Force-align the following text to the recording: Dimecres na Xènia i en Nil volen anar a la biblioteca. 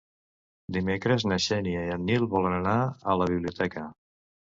Dimecres 0.77 1.27
na 1.33 1.37
Xènia 1.45 1.85
i 1.85 1.93
en 1.99 2.09
Nil 2.09 2.27
volen 2.35 2.59
anar 2.65 2.77
a 2.87 3.19
la 3.25 3.33
biblioteca. 3.37 3.89